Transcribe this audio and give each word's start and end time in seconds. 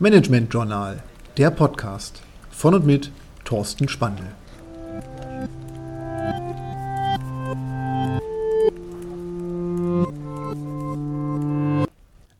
Management 0.00 0.54
Journal, 0.54 1.02
der 1.36 1.50
Podcast 1.50 2.22
von 2.52 2.72
und 2.72 2.86
mit 2.86 3.10
Thorsten 3.44 3.88
Spandl. 3.88 4.22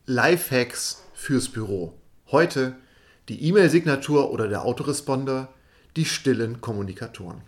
Lifehacks 0.05 1.03
fürs 1.13 1.49
Büro. 1.49 1.95
Heute 2.31 2.77
die 3.27 3.43
E-Mail-Signatur 3.43 4.31
oder 4.31 4.47
der 4.47 4.63
Autoresponder, 4.63 5.49
die 5.97 6.05
stillen 6.05 6.61
Kommunikatoren. 6.61 7.41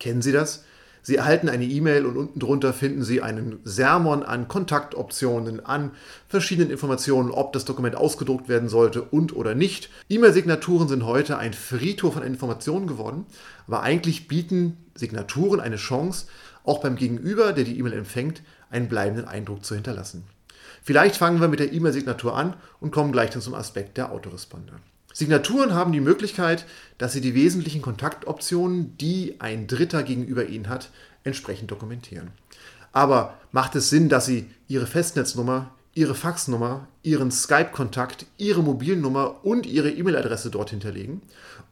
Kennen 0.00 0.20
Sie 0.20 0.32
das? 0.32 0.64
Sie 1.08 1.16
erhalten 1.16 1.48
eine 1.48 1.64
E-Mail 1.64 2.04
und 2.04 2.18
unten 2.18 2.38
drunter 2.38 2.74
finden 2.74 3.02
Sie 3.02 3.22
einen 3.22 3.60
Sermon 3.64 4.22
an 4.22 4.46
Kontaktoptionen, 4.46 5.64
an 5.64 5.92
verschiedenen 6.28 6.70
Informationen, 6.70 7.30
ob 7.30 7.54
das 7.54 7.64
Dokument 7.64 7.96
ausgedruckt 7.96 8.50
werden 8.50 8.68
sollte 8.68 9.00
und 9.00 9.34
oder 9.34 9.54
nicht. 9.54 9.88
E-Mail-Signaturen 10.10 10.86
sind 10.86 11.06
heute 11.06 11.38
ein 11.38 11.54
Friedhof 11.54 12.12
von 12.12 12.22
Informationen 12.22 12.86
geworden, 12.86 13.24
aber 13.66 13.80
eigentlich 13.80 14.28
bieten 14.28 14.76
Signaturen 14.94 15.60
eine 15.60 15.76
Chance, 15.76 16.26
auch 16.62 16.82
beim 16.82 16.96
Gegenüber, 16.96 17.54
der 17.54 17.64
die 17.64 17.78
E-Mail 17.78 17.94
empfängt, 17.94 18.42
einen 18.68 18.90
bleibenden 18.90 19.26
Eindruck 19.26 19.64
zu 19.64 19.74
hinterlassen. 19.74 20.24
Vielleicht 20.82 21.16
fangen 21.16 21.40
wir 21.40 21.48
mit 21.48 21.60
der 21.60 21.72
E-Mail-Signatur 21.72 22.36
an 22.36 22.54
und 22.80 22.90
kommen 22.90 23.12
gleich 23.12 23.30
dann 23.30 23.40
zum 23.40 23.54
Aspekt 23.54 23.96
der 23.96 24.12
Autoresponder. 24.12 24.74
Signaturen 25.18 25.74
haben 25.74 25.90
die 25.90 26.00
Möglichkeit, 26.00 26.64
dass 26.96 27.12
sie 27.12 27.20
die 27.20 27.34
wesentlichen 27.34 27.82
Kontaktoptionen, 27.82 28.96
die 28.98 29.34
ein 29.40 29.66
Dritter 29.66 30.04
gegenüber 30.04 30.46
ihnen 30.46 30.68
hat, 30.68 30.90
entsprechend 31.24 31.72
dokumentieren. 31.72 32.30
Aber 32.92 33.34
macht 33.50 33.74
es 33.74 33.90
Sinn, 33.90 34.08
dass 34.08 34.26
sie 34.26 34.46
ihre 34.68 34.86
Festnetznummer, 34.86 35.72
ihre 35.92 36.14
Faxnummer, 36.14 36.86
ihren 37.02 37.32
Skype-Kontakt, 37.32 38.26
ihre 38.36 38.62
Mobilnummer 38.62 39.44
und 39.44 39.66
ihre 39.66 39.90
E-Mail-Adresse 39.90 40.50
dort 40.50 40.70
hinterlegen? 40.70 41.20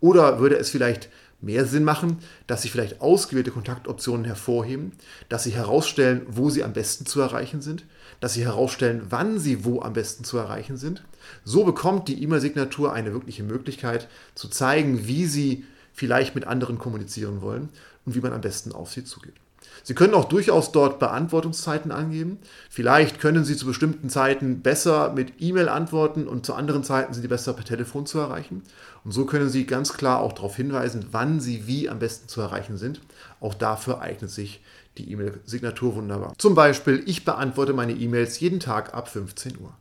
Oder 0.00 0.40
würde 0.40 0.56
es 0.56 0.70
vielleicht 0.70 1.08
mehr 1.40 1.66
Sinn 1.66 1.84
machen, 1.84 2.18
dass 2.46 2.62
sie 2.62 2.68
vielleicht 2.68 3.00
ausgewählte 3.00 3.50
Kontaktoptionen 3.50 4.24
hervorheben, 4.24 4.92
dass 5.28 5.44
sie 5.44 5.50
herausstellen, 5.50 6.22
wo 6.28 6.50
sie 6.50 6.64
am 6.64 6.72
besten 6.72 7.06
zu 7.06 7.20
erreichen 7.20 7.60
sind, 7.60 7.84
dass 8.20 8.34
sie 8.34 8.44
herausstellen, 8.44 9.02
wann 9.10 9.38
sie 9.38 9.64
wo 9.64 9.82
am 9.82 9.92
besten 9.92 10.24
zu 10.24 10.38
erreichen 10.38 10.76
sind. 10.76 11.04
So 11.44 11.64
bekommt 11.64 12.08
die 12.08 12.22
E-Mail-Signatur 12.22 12.92
eine 12.92 13.12
wirkliche 13.12 13.42
Möglichkeit 13.42 14.08
zu 14.34 14.48
zeigen, 14.48 15.06
wie 15.06 15.26
sie 15.26 15.64
vielleicht 15.92 16.34
mit 16.34 16.46
anderen 16.46 16.78
kommunizieren 16.78 17.40
wollen 17.40 17.68
und 18.04 18.14
wie 18.14 18.20
man 18.20 18.32
am 18.32 18.40
besten 18.40 18.72
auf 18.72 18.92
sie 18.92 19.04
zugeht. 19.04 19.34
Sie 19.82 19.94
können 19.94 20.14
auch 20.14 20.24
durchaus 20.24 20.72
dort 20.72 20.98
Beantwortungszeiten 20.98 21.92
angeben. 21.92 22.38
Vielleicht 22.68 23.20
können 23.20 23.44
Sie 23.44 23.56
zu 23.56 23.66
bestimmten 23.66 24.08
Zeiten 24.08 24.60
besser 24.60 25.12
mit 25.14 25.34
E-Mail 25.38 25.68
antworten 25.68 26.26
und 26.26 26.44
zu 26.44 26.54
anderen 26.54 26.82
Zeiten 26.82 27.14
sind 27.14 27.22
Sie 27.22 27.28
besser 27.28 27.52
per 27.52 27.64
Telefon 27.64 28.04
zu 28.04 28.18
erreichen. 28.18 28.62
Und 29.04 29.12
so 29.12 29.26
können 29.26 29.48
Sie 29.48 29.64
ganz 29.64 29.92
klar 29.92 30.20
auch 30.20 30.32
darauf 30.32 30.56
hinweisen, 30.56 31.06
wann 31.12 31.38
Sie 31.38 31.68
wie 31.68 31.88
am 31.88 32.00
besten 32.00 32.28
zu 32.28 32.40
erreichen 32.40 32.78
sind. 32.78 33.00
Auch 33.38 33.54
dafür 33.54 34.00
eignet 34.00 34.30
sich 34.30 34.60
die 34.98 35.10
E-Mail-Signatur 35.12 35.94
wunderbar. 35.94 36.34
Zum 36.38 36.54
Beispiel, 36.54 37.04
ich 37.06 37.24
beantworte 37.24 37.72
meine 37.72 37.92
E-Mails 37.92 38.40
jeden 38.40 38.58
Tag 38.60 38.92
ab 38.94 39.08
15 39.08 39.58
Uhr. 39.60 39.72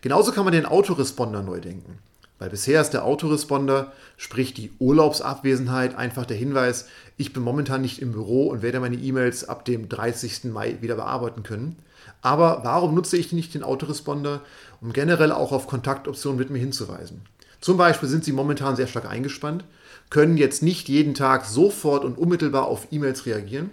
Genauso 0.00 0.32
kann 0.32 0.44
man 0.44 0.52
den 0.52 0.66
Autoresponder 0.66 1.42
neu 1.42 1.60
denken. 1.60 1.98
Weil 2.40 2.48
bisher 2.48 2.80
ist 2.80 2.90
der 2.90 3.04
Autoresponder, 3.04 3.92
sprich 4.16 4.54
die 4.54 4.72
Urlaubsabwesenheit, 4.78 5.94
einfach 5.94 6.24
der 6.24 6.38
Hinweis, 6.38 6.88
ich 7.20 7.34
bin 7.34 7.42
momentan 7.42 7.82
nicht 7.82 8.00
im 8.00 8.12
Büro 8.12 8.48
und 8.48 8.62
werde 8.62 8.80
meine 8.80 8.96
E-Mails 8.96 9.46
ab 9.46 9.66
dem 9.66 9.90
30. 9.90 10.44
Mai 10.44 10.78
wieder 10.80 10.96
bearbeiten 10.96 11.42
können. 11.42 11.76
Aber 12.22 12.60
warum 12.64 12.94
nutze 12.94 13.18
ich 13.18 13.34
nicht 13.34 13.52
den 13.52 13.62
Autoresponder, 13.62 14.40
um 14.80 14.94
generell 14.94 15.30
auch 15.30 15.52
auf 15.52 15.66
Kontaktoptionen 15.66 16.38
mit 16.38 16.48
mir 16.48 16.58
hinzuweisen? 16.58 17.20
Zum 17.60 17.76
Beispiel 17.76 18.08
sind 18.08 18.24
Sie 18.24 18.32
momentan 18.32 18.74
sehr 18.74 18.86
stark 18.86 19.06
eingespannt, 19.06 19.64
können 20.08 20.38
jetzt 20.38 20.62
nicht 20.62 20.88
jeden 20.88 21.12
Tag 21.12 21.44
sofort 21.44 22.06
und 22.06 22.16
unmittelbar 22.16 22.64
auf 22.64 22.88
E-Mails 22.90 23.26
reagieren. 23.26 23.68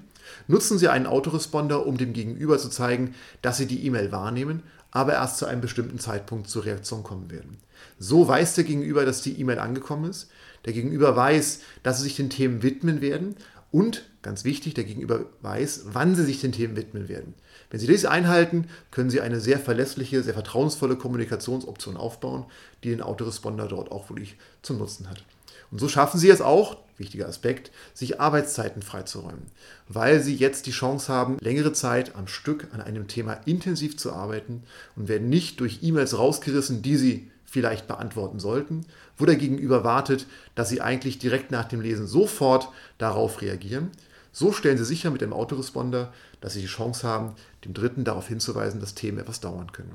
Nutzen 0.50 0.78
Sie 0.78 0.90
einen 0.90 1.06
Autoresponder, 1.06 1.86
um 1.86 1.96
dem 1.96 2.12
Gegenüber 2.12 2.58
zu 2.58 2.68
zeigen, 2.68 3.16
dass 3.42 3.56
Sie 3.56 3.66
die 3.66 3.86
E-Mail 3.86 4.12
wahrnehmen 4.12 4.62
aber 4.92 5.14
erst 5.14 5.38
zu 5.38 5.46
einem 5.46 5.62
bestimmten 5.62 6.00
Zeitpunkt 6.00 6.50
zur 6.50 6.66
Reaktion 6.66 7.04
kommen 7.04 7.30
werden. 7.32 7.58
So 8.00 8.28
weiß 8.28 8.56
der 8.56 8.64
Gegenüber, 8.64 9.06
dass 9.06 9.22
die 9.22 9.40
E-Mail 9.40 9.60
angekommen 9.60 10.10
ist. 10.10 10.30
Der 10.66 10.74
Gegenüber 10.74 11.16
weiß, 11.16 11.62
dass 11.84 11.98
sie 11.98 12.04
sich 12.04 12.16
den 12.16 12.30
Themen 12.30 12.64
widmen 12.64 13.02
werden. 13.02 13.36
Und, 13.72 14.10
ganz 14.22 14.44
wichtig, 14.44 14.74
der 14.74 14.86
Gegenüber 14.86 15.26
weiß, 15.42 15.88
wann 15.88 16.16
sie 16.16 16.24
sich 16.24 16.42
den 16.42 16.54
Themen 16.54 16.76
widmen 16.76 17.10
werden. 17.10 17.34
Wenn 17.70 17.80
Sie 17.80 17.88
dies 17.88 18.06
einhalten, 18.06 18.68
können 18.92 19.10
Sie 19.10 19.20
eine 19.20 19.42
sehr 19.42 19.60
verlässliche, 19.60 20.24
sehr 20.24 20.34
vertrauensvolle 20.34 20.96
Kommunikationsoption 20.96 21.98
aufbauen, 21.98 22.46
die 22.84 22.90
den 22.90 23.02
Autoresponder 23.02 23.68
dort 23.68 23.92
auch 23.92 24.10
wirklich 24.10 24.38
zum 24.62 24.78
Nutzen 24.78 25.10
hat. 25.10 25.24
Und 25.72 25.80
so 25.80 25.90
schaffen 25.90 26.20
Sie 26.20 26.30
es 26.30 26.42
auch, 26.42 26.78
wichtiger 26.98 27.28
Aspekt, 27.28 27.72
sich 27.94 28.20
Arbeitszeiten 28.20 28.82
freizuräumen, 28.82 29.48
weil 29.88 30.22
Sie 30.22 30.36
jetzt 30.36 30.66
die 30.66 30.72
Chance 30.72 31.12
haben, 31.12 31.38
längere 31.40 31.74
Zeit 31.74 32.16
am 32.16 32.28
Stück 32.28 32.68
an 32.72 32.82
einem 32.82 33.08
Thema 33.08 33.34
intensiv 33.46 33.98
zu 33.98 34.14
arbeiten 34.14 34.64
und 34.96 35.08
werden 35.08 35.30
nicht 35.30 35.60
durch 35.60 35.80
E-Mails 35.84 36.18
rausgerissen, 36.18 36.82
die 36.82 36.98
Sie 36.98 37.32
vielleicht 37.46 37.88
beantworten 37.88 38.40
sollten, 38.40 38.86
wo 39.18 39.26
der 39.26 39.36
Gegenüber 39.36 39.84
wartet, 39.84 40.28
dass 40.56 40.70
Sie 40.70 40.82
eigentlich 40.82 41.18
direkt 41.18 41.52
nach 41.52 41.66
dem 41.66 41.82
Lesen 41.82 42.08
sofort 42.08 42.70
darauf 42.98 43.42
reagieren. 43.42 43.92
So 44.32 44.52
stellen 44.52 44.78
Sie 44.78 44.86
sicher 44.86 45.10
mit 45.10 45.22
dem 45.22 45.34
Autoresponder, 45.34 46.14
dass 46.42 46.54
Sie 46.54 46.62
die 46.62 46.68
Chance 46.68 47.08
haben, 47.08 47.34
dem 47.66 47.74
Dritten 47.74 48.04
darauf 48.04 48.28
hinzuweisen, 48.28 48.80
dass 48.80 48.96
Themen 48.96 49.18
etwas 49.18 49.40
dauern 49.40 49.72
können. 49.72 49.94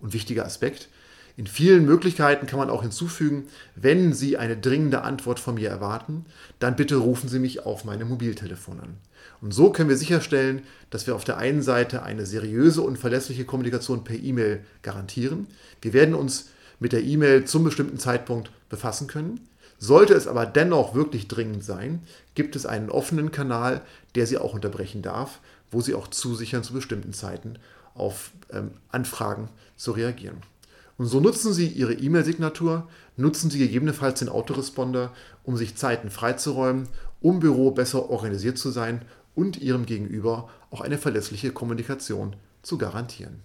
Und 0.00 0.12
wichtiger 0.12 0.44
Aspekt, 0.44 0.88
in 1.36 1.46
vielen 1.48 1.84
Möglichkeiten 1.84 2.46
kann 2.46 2.60
man 2.60 2.70
auch 2.70 2.82
hinzufügen, 2.82 3.48
wenn 3.74 4.12
Sie 4.12 4.36
eine 4.36 4.56
dringende 4.56 5.02
Antwort 5.02 5.40
von 5.40 5.56
mir 5.56 5.68
erwarten, 5.68 6.26
dann 6.60 6.76
bitte 6.76 6.96
rufen 6.96 7.28
Sie 7.28 7.40
mich 7.40 7.66
auf 7.66 7.84
meinem 7.84 8.08
Mobiltelefon 8.08 8.80
an. 8.80 8.96
Und 9.40 9.52
so 9.52 9.70
können 9.70 9.88
wir 9.88 9.96
sicherstellen, 9.96 10.62
dass 10.90 11.06
wir 11.08 11.16
auf 11.16 11.24
der 11.24 11.38
einen 11.38 11.60
Seite 11.60 12.04
eine 12.04 12.24
seriöse 12.24 12.82
und 12.82 12.98
verlässliche 12.98 13.44
Kommunikation 13.44 14.04
per 14.04 14.16
E-Mail 14.16 14.64
garantieren. 14.82 15.48
Wir 15.82 15.92
werden 15.92 16.14
uns 16.14 16.50
mit 16.78 16.92
der 16.92 17.02
E-Mail 17.02 17.44
zum 17.44 17.64
bestimmten 17.64 17.98
Zeitpunkt 17.98 18.50
befassen 18.68 19.08
können. 19.08 19.40
Sollte 19.78 20.14
es 20.14 20.28
aber 20.28 20.46
dennoch 20.46 20.94
wirklich 20.94 21.26
dringend 21.26 21.64
sein, 21.64 22.02
gibt 22.34 22.54
es 22.54 22.64
einen 22.64 22.90
offenen 22.90 23.32
Kanal, 23.32 23.80
der 24.14 24.26
Sie 24.26 24.38
auch 24.38 24.54
unterbrechen 24.54 25.02
darf, 25.02 25.40
wo 25.70 25.80
Sie 25.80 25.94
auch 25.94 26.06
zusichern, 26.08 26.62
zu 26.62 26.72
bestimmten 26.72 27.12
Zeiten 27.12 27.58
auf 27.94 28.30
ähm, 28.52 28.70
Anfragen 28.90 29.48
zu 29.76 29.92
reagieren. 29.92 30.38
Und 30.96 31.06
so 31.06 31.20
nutzen 31.20 31.52
Sie 31.52 31.66
Ihre 31.66 31.94
E-Mail-Signatur, 31.94 32.88
nutzen 33.16 33.50
Sie 33.50 33.58
gegebenenfalls 33.58 34.20
den 34.20 34.28
Autoresponder, 34.28 35.12
um 35.42 35.56
sich 35.56 35.76
Zeiten 35.76 36.10
freizuräumen, 36.10 36.88
um 37.20 37.40
Büro 37.40 37.72
besser 37.72 38.10
organisiert 38.10 38.58
zu 38.58 38.70
sein 38.70 39.02
und 39.34 39.56
Ihrem 39.56 39.86
Gegenüber 39.86 40.48
auch 40.70 40.80
eine 40.80 40.98
verlässliche 40.98 41.50
Kommunikation 41.50 42.36
zu 42.62 42.78
garantieren. 42.78 43.42